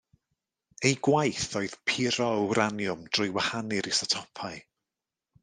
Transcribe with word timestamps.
Eu 0.87 0.93
gwaith 1.07 1.43
oedd 1.61 1.75
puro 1.91 2.31
wraniwm 2.53 3.05
drwy 3.19 3.29
wahanu'r 3.37 3.93
isotopau. 3.93 4.59